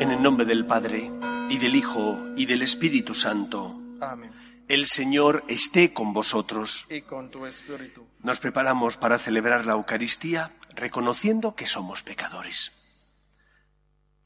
[0.00, 1.10] En el nombre del Padre,
[1.50, 3.80] y del Hijo, y del Espíritu Santo.
[4.00, 4.30] Amén.
[4.68, 6.86] El Señor esté con vosotros.
[6.90, 8.06] Y con tu espíritu.
[8.22, 12.77] Nos preparamos para celebrar la Eucaristía reconociendo que somos pecadores.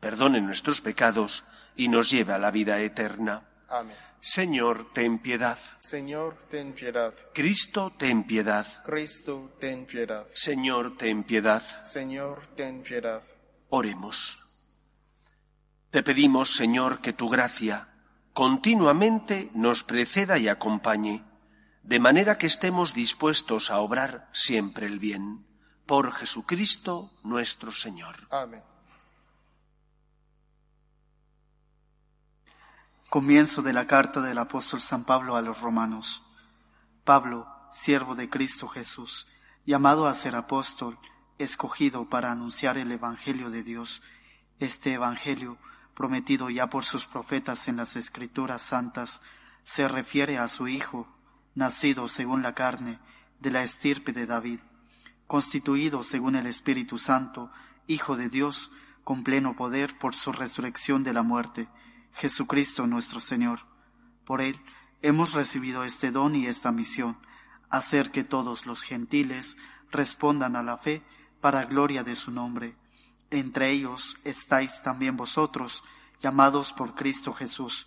[0.00, 1.44] perdone nuestros pecados
[1.76, 3.48] y nos lleve a la vida eterna.
[3.68, 3.96] Amén.
[4.20, 5.58] Señor, ten piedad.
[5.78, 7.14] Señor, ten piedad.
[7.32, 8.66] Cristo, ten piedad.
[8.84, 10.26] Cristo, ten piedad.
[10.34, 11.62] Señor, ten piedad.
[11.84, 13.22] Señor, ten piedad.
[13.68, 14.38] Oremos.
[15.90, 17.88] Te pedimos, Señor, que tu gracia
[18.32, 21.24] continuamente nos preceda y acompañe,
[21.82, 25.46] de manera que estemos dispuestos a obrar siempre el bien.
[25.86, 28.28] Por Jesucristo nuestro Señor.
[28.30, 28.62] Amén.
[33.16, 36.22] Comienzo de la carta del apóstol San Pablo a los romanos.
[37.02, 39.26] Pablo, siervo de Cristo Jesús,
[39.64, 40.98] llamado a ser apóstol,
[41.38, 44.02] escogido para anunciar el Evangelio de Dios,
[44.58, 45.56] este Evangelio,
[45.94, 49.22] prometido ya por sus profetas en las Escrituras Santas,
[49.64, 51.08] se refiere a su Hijo,
[51.54, 52.98] nacido según la carne,
[53.40, 54.60] de la estirpe de David,
[55.26, 57.50] constituido según el Espíritu Santo,
[57.86, 58.70] Hijo de Dios,
[59.04, 61.66] con pleno poder por su resurrección de la muerte,
[62.16, 63.60] Jesucristo nuestro Señor.
[64.24, 64.58] Por Él
[65.02, 67.18] hemos recibido este don y esta misión,
[67.68, 69.58] hacer que todos los gentiles
[69.90, 71.04] respondan a la fe
[71.42, 72.74] para gloria de su nombre.
[73.30, 75.84] Entre ellos estáis también vosotros,
[76.22, 77.86] llamados por Cristo Jesús,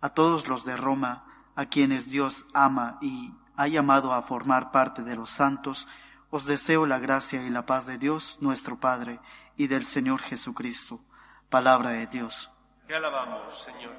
[0.00, 1.24] a todos los de Roma,
[1.56, 5.88] a quienes Dios ama y ha llamado a formar parte de los santos,
[6.30, 9.18] os deseo la gracia y la paz de Dios nuestro Padre
[9.56, 11.00] y del Señor Jesucristo.
[11.48, 12.53] Palabra de Dios.
[12.86, 13.94] Te alabamos, Señor.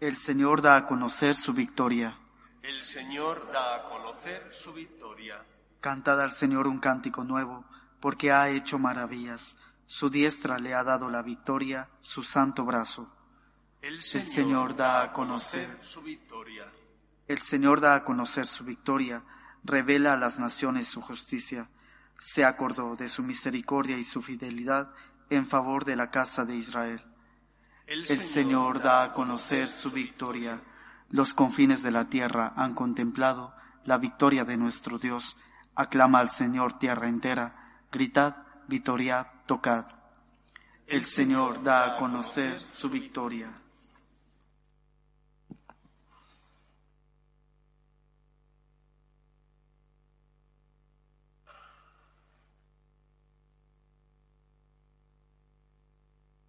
[0.00, 2.18] El Señor da a conocer su victoria.
[2.62, 5.42] El Señor da a conocer su victoria.
[5.80, 7.64] Cantad al Señor un cántico nuevo,
[8.00, 9.56] porque ha hecho maravillas.
[9.86, 13.10] Su diestra le ha dado la victoria, su santo brazo.
[13.80, 16.70] El Señor da a conocer su victoria.
[17.26, 19.22] El Señor da a conocer su victoria,
[19.64, 21.70] revela a las naciones su justicia.
[22.18, 24.92] Se acordó de su misericordia y su fidelidad
[25.30, 27.07] en favor de la casa de Israel.
[27.88, 30.60] El Señor da a conocer su victoria.
[31.08, 33.54] Los confines de la tierra han contemplado
[33.86, 35.38] la victoria de nuestro Dios.
[35.74, 37.80] Aclama al Señor tierra entera.
[37.90, 39.86] Gritad, victoriad, tocad.
[40.86, 43.50] El Señor da a conocer su victoria.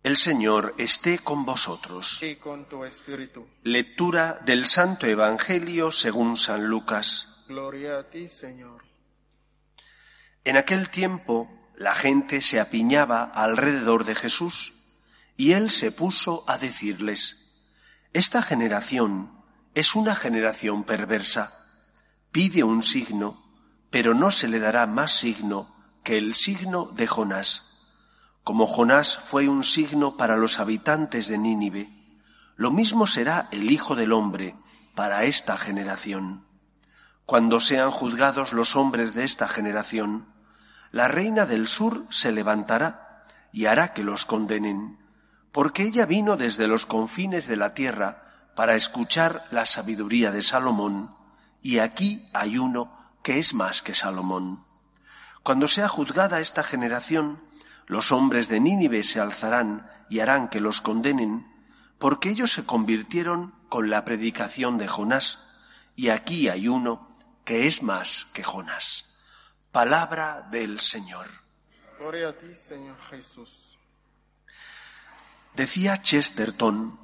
[0.10, 2.24] El Señor esté con vosotros.
[2.24, 3.48] Y con tu espíritu.
[3.62, 7.44] Lectura del Santo Evangelio según San Lucas.
[7.48, 8.86] Gloria a ti, Señor.
[10.46, 11.48] En aquel tiempo
[11.78, 14.74] la gente se apiñaba alrededor de Jesús
[15.38, 17.52] y él se puso a decirles,
[18.12, 19.44] Esta generación
[19.76, 21.54] es una generación perversa.
[22.32, 23.46] Pide un signo,
[23.92, 25.72] pero no se le dará más signo
[26.04, 27.79] que el signo de Jonás.
[28.50, 31.88] Como Jonás fue un signo para los habitantes de Nínive,
[32.56, 34.56] lo mismo será el Hijo del Hombre
[34.96, 36.48] para esta generación.
[37.28, 40.26] Cuando sean juzgados los hombres de esta generación,
[40.92, 43.24] la reina del sur se levantará
[43.54, 44.98] y hará que los condenen,
[45.52, 51.16] porque ella vino desde los confines de la tierra para escuchar la sabiduría de Salomón,
[51.62, 54.66] y aquí hay uno que es más que Salomón.
[55.44, 57.48] Cuando sea juzgada esta generación,
[57.90, 61.52] Los hombres de Nínive se alzarán y harán que los condenen,
[61.98, 65.40] porque ellos se convirtieron con la predicación de Jonás,
[65.96, 69.06] y aquí hay uno que es más que Jonás.
[69.72, 71.26] Palabra del Señor.
[71.98, 73.76] Gloria a ti, Señor Jesús.
[75.56, 77.00] Decía Chesterton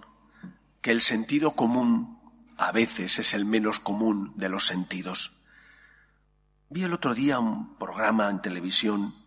[0.81, 2.19] que el sentido común
[2.57, 5.31] a veces es el menos común de los sentidos.
[6.69, 9.24] Vi el otro día un programa en televisión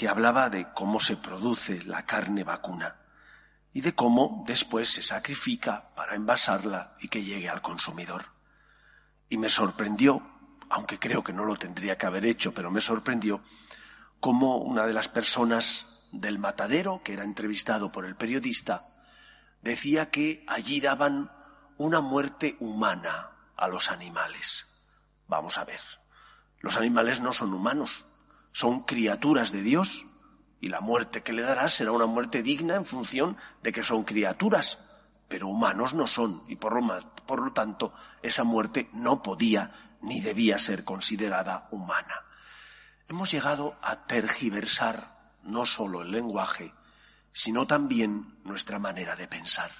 [0.00, 2.96] que hablaba de cómo se produce la carne vacuna
[3.74, 8.24] y de cómo después se sacrifica para envasarla y que llegue al consumidor.
[9.28, 10.22] Y me sorprendió,
[10.70, 13.42] aunque creo que no lo tendría que haber hecho, pero me sorprendió
[14.20, 18.86] cómo una de las personas del matadero, que era entrevistado por el periodista,
[19.60, 21.30] decía que allí daban
[21.76, 24.66] una muerte humana a los animales.
[25.28, 25.80] Vamos a ver,
[26.60, 28.06] los animales no son humanos,
[28.52, 30.06] son criaturas de Dios
[30.60, 34.04] y la muerte que le darás será una muerte digna en función de que son
[34.04, 34.78] criaturas,
[35.28, 37.92] pero humanos no son y por lo, por lo tanto
[38.22, 42.24] esa muerte no podía ni debía ser considerada humana.
[43.08, 46.72] Hemos llegado a tergiversar no solo el lenguaje,
[47.32, 49.70] sino también nuestra manera de pensar.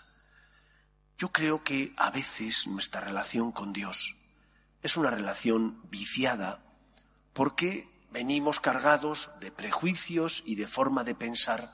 [1.19, 4.17] Yo creo que a veces nuestra relación con Dios
[4.83, 6.63] es una relación viciada
[7.33, 11.71] porque venimos cargados de prejuicios y de forma de pensar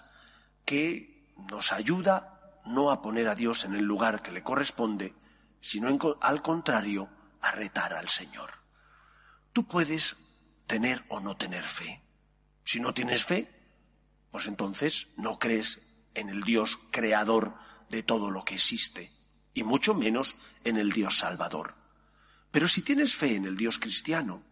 [0.65, 5.15] que nos ayuda no a poner a Dios en el lugar que le corresponde,
[5.61, 5.88] sino
[6.21, 7.09] al contrario,
[7.41, 8.50] a retar al Señor.
[9.53, 10.17] Tú puedes
[10.67, 12.03] tener o no tener fe.
[12.65, 13.49] Si no tienes fe,
[14.31, 15.81] pues entonces no crees
[16.15, 17.55] en el Dios creador
[17.88, 19.11] de todo lo que existe,
[19.55, 21.75] y mucho menos en el Dios salvador.
[22.50, 24.43] Pero si tienes fe en el Dios cristiano,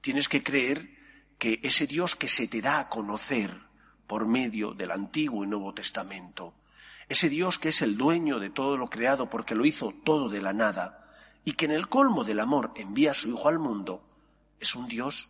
[0.00, 0.95] tienes que creer
[1.38, 3.54] que ese Dios que se te da a conocer
[4.06, 6.54] por medio del Antiguo y Nuevo Testamento,
[7.08, 10.40] ese Dios que es el dueño de todo lo creado porque lo hizo todo de
[10.40, 11.04] la nada,
[11.44, 14.02] y que en el colmo del amor envía a su Hijo al mundo,
[14.58, 15.28] es un Dios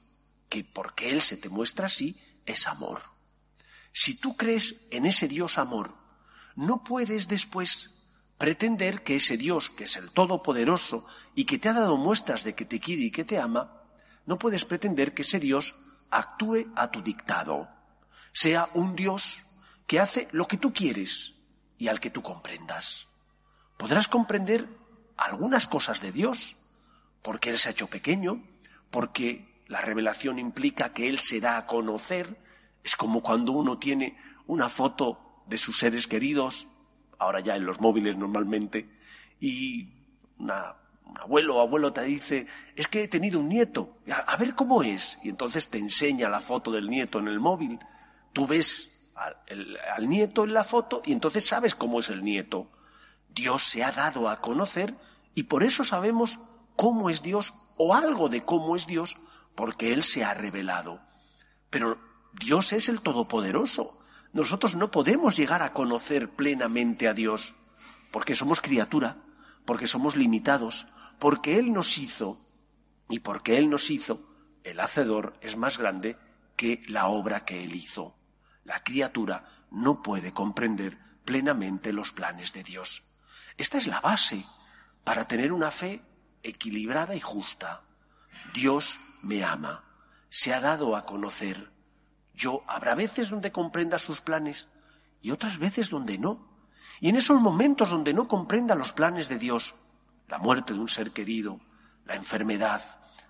[0.48, 2.16] que porque Él se te muestra así,
[2.46, 3.02] es amor.
[3.92, 5.94] Si tú crees en ese Dios amor,
[6.54, 8.02] no puedes después
[8.38, 11.04] pretender que ese Dios, que es el Todopoderoso
[11.34, 13.82] y que te ha dado muestras de que te quiere y que te ama,
[14.26, 15.74] no puedes pretender que ese Dios
[16.10, 17.68] actúe a tu dictado,
[18.32, 19.42] sea un Dios
[19.86, 21.34] que hace lo que tú quieres
[21.78, 23.06] y al que tú comprendas.
[23.76, 24.68] Podrás comprender
[25.16, 26.56] algunas cosas de Dios,
[27.22, 28.42] porque Él se ha hecho pequeño,
[28.90, 32.40] porque la revelación implica que Él se da a conocer.
[32.84, 34.16] Es como cuando uno tiene
[34.46, 36.68] una foto de sus seres queridos,
[37.18, 38.90] ahora ya en los móviles normalmente,
[39.40, 39.92] y
[40.38, 40.76] una
[41.06, 44.82] un abuelo o abuelo te dice, es que he tenido un nieto, a, ver cómo
[44.82, 45.18] es.
[45.22, 47.78] Y entonces te enseña la foto del nieto en el móvil.
[48.32, 49.36] Tú ves al,
[49.94, 52.70] al nieto en la foto y entonces sabes cómo es el nieto.
[53.28, 54.94] Dios se ha dado a conocer
[55.34, 56.40] y por eso sabemos
[56.74, 59.16] cómo es Dios o algo de cómo es Dios
[59.54, 61.00] porque Él se ha revelado.
[61.70, 61.98] Pero
[62.32, 63.98] Dios es el Todopoderoso.
[64.32, 67.54] Nosotros no podemos llegar a conocer plenamente a Dios
[68.10, 69.16] porque somos criatura,
[69.64, 70.86] porque somos limitados,
[71.18, 72.40] porque Él nos hizo,
[73.08, 74.20] y porque Él nos hizo,
[74.64, 76.18] el hacedor es más grande
[76.56, 78.16] que la obra que Él hizo.
[78.64, 83.04] La criatura no puede comprender plenamente los planes de Dios.
[83.56, 84.44] Esta es la base
[85.04, 86.02] para tener una fe
[86.42, 87.82] equilibrada y justa.
[88.54, 89.84] Dios me ama,
[90.28, 91.70] se ha dado a conocer.
[92.34, 94.68] Yo habrá veces donde comprenda sus planes
[95.22, 96.56] y otras veces donde no.
[97.00, 99.74] Y en esos momentos donde no comprenda los planes de Dios,
[100.28, 101.60] la muerte de un ser querido,
[102.04, 102.82] la enfermedad,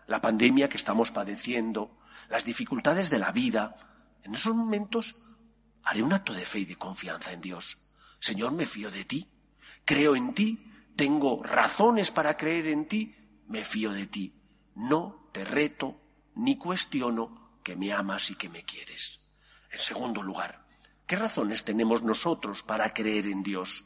[0.06, 1.98] la pandemia que estamos padeciendo,
[2.28, 3.76] las dificultades de la vida,
[4.22, 5.16] en esos momentos
[5.82, 7.78] haré un acto de fe y de confianza en Dios.
[8.18, 9.28] Señor, me fío de ti,
[9.84, 13.14] creo en ti, tengo razones para creer en ti,
[13.46, 14.34] me fío de ti.
[14.74, 16.00] No te reto
[16.34, 19.20] ni cuestiono que me amas y que me quieres.
[19.70, 20.66] En segundo lugar,
[21.06, 23.84] ¿qué razones tenemos nosotros para creer en Dios?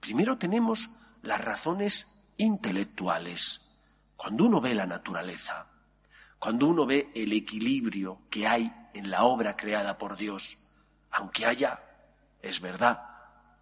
[0.00, 0.90] Primero tenemos
[1.22, 2.06] las razones
[2.38, 3.82] intelectuales.
[4.16, 5.66] Cuando uno ve la naturaleza,
[6.38, 10.56] cuando uno ve el equilibrio que hay en la obra creada por Dios,
[11.10, 11.82] aunque haya,
[12.40, 13.02] es verdad,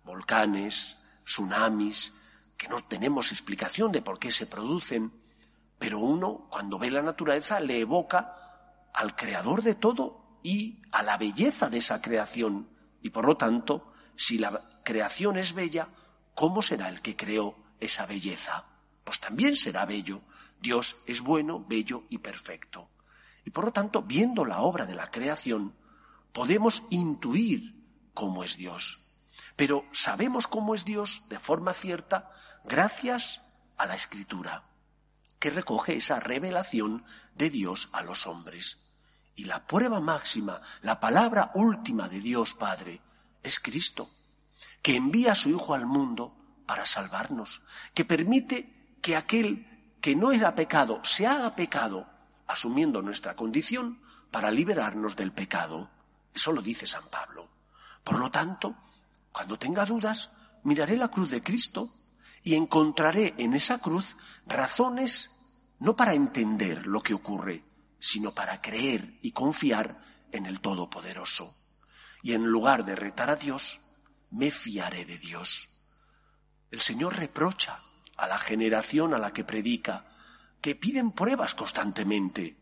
[0.04, 2.12] volcanes, tsunamis,
[2.56, 5.12] que no tenemos explicación de por qué se producen,
[5.78, 11.18] pero uno, cuando ve la naturaleza, le evoca al creador de todo y a la
[11.18, 12.68] belleza de esa creación.
[13.02, 15.88] Y por lo tanto, si la creación es bella,
[16.34, 18.64] ¿cómo será el que creó esa belleza,
[19.04, 20.22] pues también será bello.
[20.60, 22.90] Dios es bueno, bello y perfecto.
[23.44, 25.74] Y por lo tanto, viendo la obra de la creación,
[26.32, 27.76] podemos intuir
[28.14, 29.00] cómo es Dios.
[29.54, 32.30] Pero sabemos cómo es Dios de forma cierta
[32.64, 33.42] gracias
[33.76, 34.64] a la Escritura,
[35.38, 37.04] que recoge esa revelación
[37.34, 38.78] de Dios a los hombres.
[39.34, 43.00] Y la prueba máxima, la palabra última de Dios Padre,
[43.42, 44.10] es Cristo,
[44.82, 46.36] que envía a su Hijo al mundo
[46.66, 47.62] para salvarnos,
[47.94, 52.08] que permite que aquel que no era pecado se haga pecado,
[52.46, 55.90] asumiendo nuestra condición para liberarnos del pecado.
[56.34, 57.48] Eso lo dice San Pablo.
[58.04, 58.76] Por lo tanto,
[59.32, 60.30] cuando tenga dudas,
[60.64, 61.90] miraré la cruz de Cristo
[62.42, 65.30] y encontraré en esa cruz razones
[65.78, 67.64] no para entender lo que ocurre,
[67.98, 69.98] sino para creer y confiar
[70.32, 71.54] en el Todopoderoso.
[72.22, 73.80] Y en lugar de retar a Dios,
[74.30, 75.68] me fiaré de Dios.
[76.70, 77.80] El Señor reprocha
[78.16, 80.06] a la generación a la que predica
[80.60, 82.56] que piden pruebas constantemente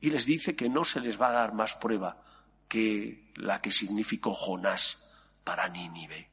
[0.00, 2.22] y les dice que no se les va a dar más prueba
[2.68, 5.12] que la que significó Jonás
[5.44, 6.30] para Nínive.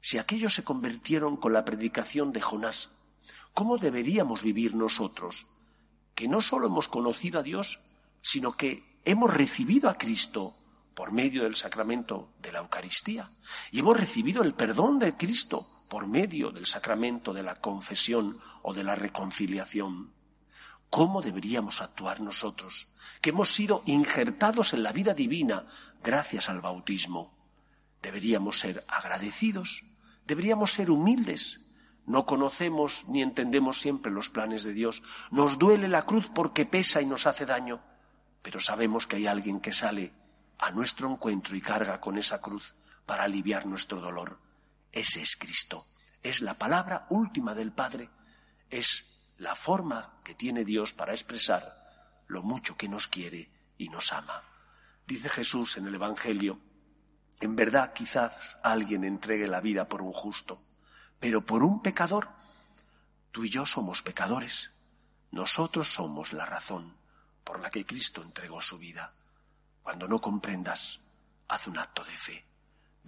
[0.00, 2.90] Si aquellos se convirtieron con la predicación de Jonás,
[3.54, 5.46] ¿cómo deberíamos vivir nosotros?
[6.14, 7.80] Que no solo hemos conocido a Dios,
[8.20, 10.54] sino que hemos recibido a Cristo
[10.94, 13.30] por medio del sacramento de la Eucaristía
[13.70, 18.74] y hemos recibido el perdón de Cristo por medio del sacramento de la confesión o
[18.74, 20.12] de la reconciliación.
[20.90, 22.88] ¿Cómo deberíamos actuar nosotros,
[23.20, 25.66] que hemos sido injertados en la vida divina
[26.02, 27.36] gracias al bautismo?
[28.00, 29.84] Deberíamos ser agradecidos,
[30.26, 31.60] deberíamos ser humildes.
[32.06, 35.02] No conocemos ni entendemos siempre los planes de Dios.
[35.30, 37.82] Nos duele la cruz porque pesa y nos hace daño,
[38.40, 40.14] pero sabemos que hay alguien que sale
[40.58, 44.47] a nuestro encuentro y carga con esa cruz para aliviar nuestro dolor.
[44.92, 45.86] Ese es Cristo.
[46.22, 48.10] Es la palabra última del Padre.
[48.70, 54.12] Es la forma que tiene Dios para expresar lo mucho que nos quiere y nos
[54.12, 54.42] ama.
[55.06, 56.60] Dice Jesús en el Evangelio,
[57.40, 60.62] en verdad quizás alguien entregue la vida por un justo,
[61.20, 62.28] pero por un pecador,
[63.30, 64.72] tú y yo somos pecadores.
[65.30, 66.96] Nosotros somos la razón
[67.44, 69.14] por la que Cristo entregó su vida.
[69.82, 71.00] Cuando no comprendas,
[71.48, 72.44] haz un acto de fe,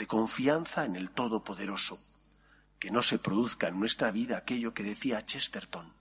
[0.01, 2.01] de confianza en el Todopoderoso,
[2.79, 5.95] que no se produzca en nuestra vida aquello que decía Chesterton,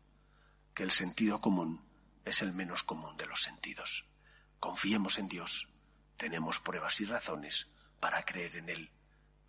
[0.74, 1.84] que el sentido común
[2.24, 4.06] es el menos común de los sentidos.
[4.62, 5.68] Confiemos en Dios,
[6.16, 7.68] tenemos pruebas y razones
[8.00, 8.90] para creer en Él,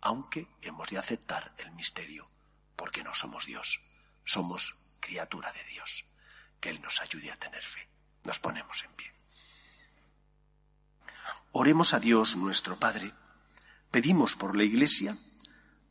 [0.01, 2.29] aunque hemos de aceptar el misterio,
[2.75, 3.79] porque no somos Dios,
[4.25, 6.03] somos criatura de Dios.
[6.59, 7.87] Que Él nos ayude a tener fe.
[8.25, 9.13] Nos ponemos en pie.
[11.53, 13.13] Oremos a Dios nuestro Padre,
[13.91, 15.17] pedimos por la Iglesia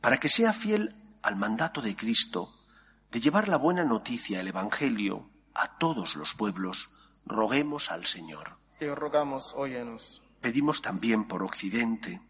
[0.01, 2.53] para que sea fiel al mandato de Cristo
[3.11, 6.89] de llevar la buena noticia, el Evangelio, a todos los pueblos,
[7.25, 8.57] roguemos al Señor.
[8.79, 10.21] Te rogamos, óyenos.
[10.39, 12.21] Pedimos también por Occidente,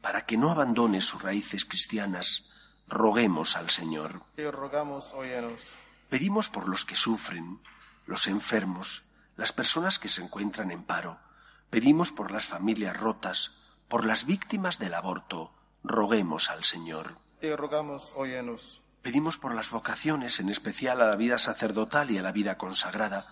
[0.00, 2.50] para que no abandone sus raíces cristianas,
[2.86, 4.22] roguemos al Señor.
[4.36, 5.74] Te rogamos, óyenos.
[6.08, 7.60] Pedimos por los que sufren,
[8.06, 9.04] los enfermos,
[9.36, 11.20] las personas que se encuentran en paro.
[11.68, 13.57] Pedimos por las familias rotas,
[13.88, 15.50] por las víctimas del aborto,
[15.82, 17.18] roguemos al Señor.
[17.40, 18.82] Te rogamos, óyenos.
[19.02, 23.24] Pedimos por las vocaciones, en especial a la vida sacerdotal y a la vida consagrada,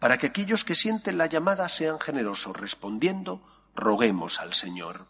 [0.00, 3.42] para que aquellos que sienten la llamada sean generosos respondiendo,
[3.76, 5.06] roguemos al Señor.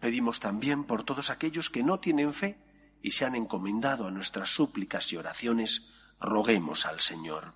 [0.00, 2.58] Pedimos también por todos aquellos que no tienen fe
[3.02, 5.86] y se han encomendado a nuestras súplicas y oraciones,
[6.20, 7.54] roguemos al Señor.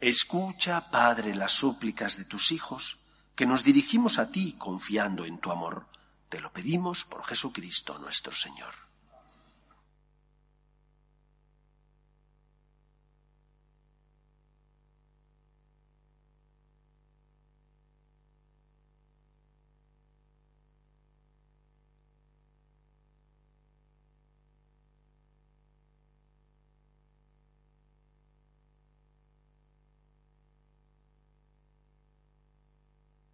[0.00, 2.99] Escucha, Padre, las súplicas de tus hijos,
[3.40, 5.86] que nos dirigimos a ti confiando en tu amor.
[6.28, 8.89] Te lo pedimos por Jesucristo nuestro Señor.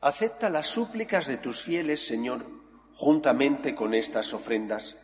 [0.00, 2.46] Acepta las súplicas de tus fieles, Señor,
[2.94, 4.96] juntamente con estas ofrendas,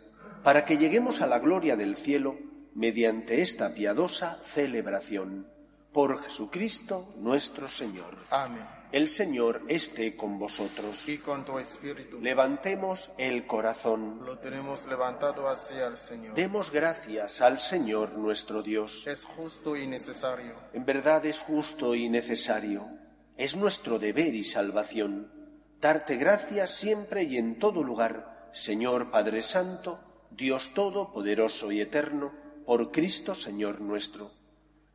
[0.42, 2.38] para que lleguemos a la gloria del cielo
[2.74, 5.48] mediante esta piadosa celebración.
[5.92, 8.16] Por Jesucristo nuestro Señor.
[8.30, 8.74] Amén.
[8.94, 11.08] El Señor esté con vosotros.
[11.08, 12.20] Y con tu espíritu.
[12.20, 14.24] Levantemos el corazón.
[14.24, 16.34] Lo tenemos levantado hacia el Señor.
[16.34, 19.04] Demos gracias al Señor nuestro Dios.
[19.08, 20.54] Es justo y necesario.
[20.72, 22.88] En verdad es justo y necesario.
[23.36, 25.32] Es nuestro deber y salvación.
[25.80, 29.98] Darte gracias siempre y en todo lugar, Señor Padre Santo,
[30.30, 32.32] Dios Todopoderoso y Eterno,
[32.64, 34.30] por Cristo Señor nuestro,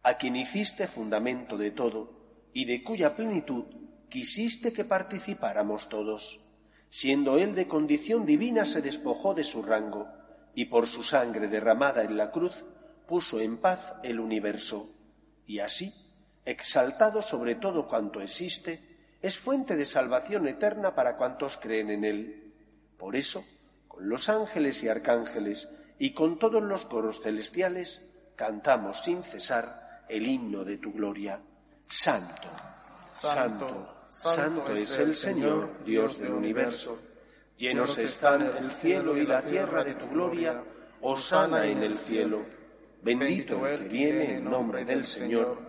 [0.03, 3.65] a quien hiciste fundamento de todo y de cuya plenitud
[4.07, 6.39] quisiste que participáramos todos.
[6.89, 10.07] Siendo Él de condición divina, se despojó de su rango
[10.55, 12.63] y por su sangre derramada en la cruz
[13.05, 14.89] puso en paz el universo.
[15.45, 15.93] Y así,
[16.49, 18.81] exaltado sobre todo cuanto existe,
[19.21, 22.53] es fuente de salvación eterna para cuantos creen en Él.
[22.97, 23.43] Por eso,
[23.87, 28.01] con los ángeles y arcángeles y con todos los coros celestiales,
[28.35, 31.41] cantamos sin cesar el himno de tu gloria.
[31.87, 32.49] Santo,
[33.13, 36.99] santo, santo es el Señor, Dios del universo.
[37.57, 40.63] Llenos están el cielo y la tierra de tu gloria,
[41.01, 42.45] Osana en el cielo.
[43.01, 45.68] Bendito el que viene en nombre del Señor,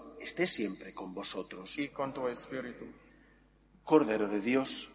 [0.21, 1.77] esté siempre con vosotros.
[1.77, 2.85] Y con tu espíritu.
[3.83, 4.89] Cordero de Dios,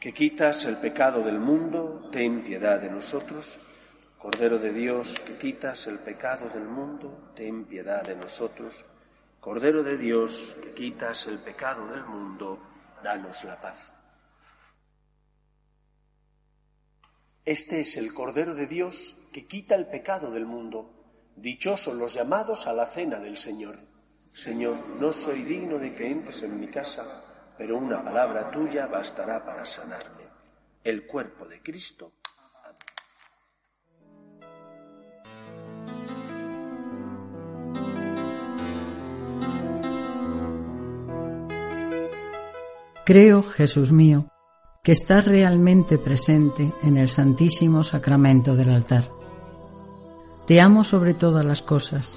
[0.00, 3.58] que quitas el pecado del mundo, ten piedad de nosotros.
[4.18, 8.84] Cordero de Dios, que quitas el pecado del mundo, ten piedad de nosotros.
[9.40, 12.60] Cordero de Dios, que quitas el pecado del mundo,
[13.02, 13.92] danos la paz.
[17.44, 20.90] Este es el Cordero de Dios que quita el pecado del mundo.
[21.34, 23.91] Dichosos los llamados a la cena del Señor.
[24.32, 27.04] Señor, no soy digno de que entres en mi casa,
[27.58, 30.22] pero una palabra tuya bastará para sanarme.
[30.82, 32.12] El cuerpo de Cristo.
[43.04, 44.28] Creo, Jesús mío,
[44.82, 49.04] que estás realmente presente en el Santísimo Sacramento del altar.
[50.46, 52.16] Te amo sobre todas las cosas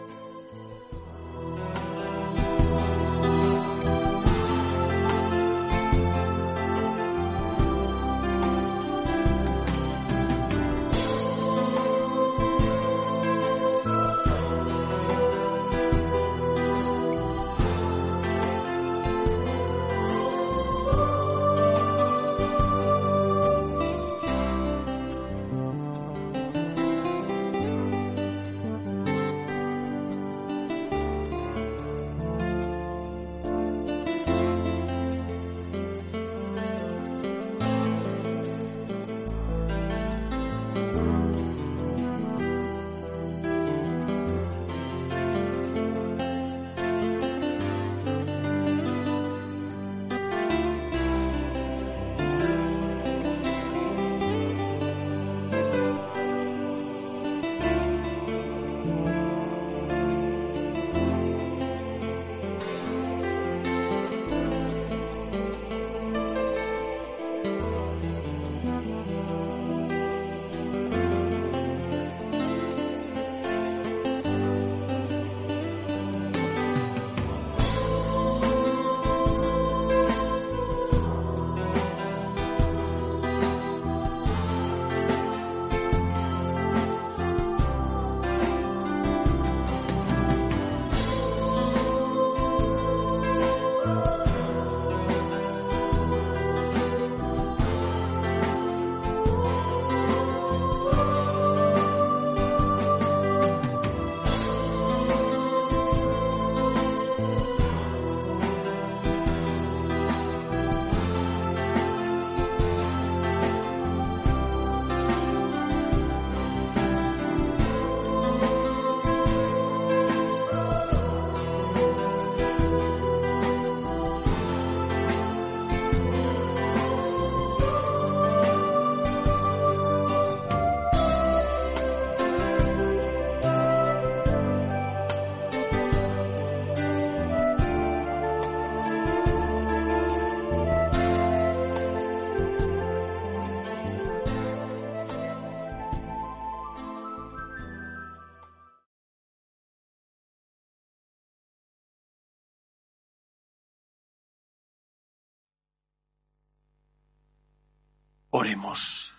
[158.33, 159.13] Oremos.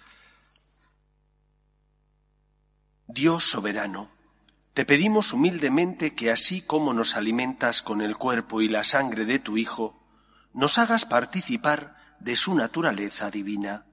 [3.06, 4.10] Dios soberano,
[4.72, 9.38] te pedimos humildemente que así como nos alimentas con el cuerpo y la sangre de
[9.38, 10.02] tu Hijo,
[10.54, 13.84] nos hagas participar de su naturaleza divina.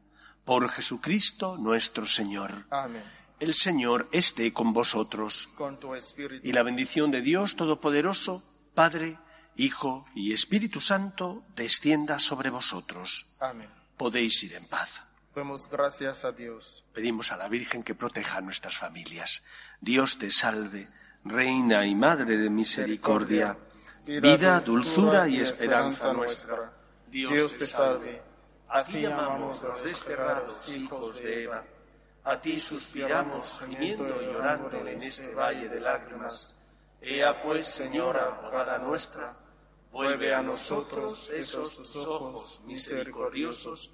[0.46, 2.66] Por Jesucristo nuestro Señor.
[2.70, 3.04] Amén.
[3.42, 5.50] El Señor esté con vosotros.
[5.58, 6.48] Con tu espíritu.
[6.48, 8.42] Y la bendición de Dios Todopoderoso,
[8.74, 9.20] Padre,
[9.58, 13.36] Hijo y Espíritu Santo, descienda sobre vosotros.
[13.42, 13.70] Amén.
[13.98, 15.04] Podéis ir en paz.
[15.40, 16.84] Demos gracias a Dios.
[16.94, 19.42] Pedimos a la Virgen que proteja a nuestras familias.
[19.80, 20.90] Dios te salve,
[21.24, 23.58] Reina y Madre de misericordia,
[24.06, 26.74] vida, dulzura y esperanza nuestra.
[27.08, 28.22] Dios te salve.
[28.68, 31.64] A ti llamamos los desterrados hijos de Eva.
[32.26, 36.54] A ti suspiramos gimiendo y llorando en este valle de lágrimas.
[37.00, 39.38] Ea pues, Señora, abogada nuestra,
[39.90, 43.94] vuelve a nosotros esos tus ojos misericordiosos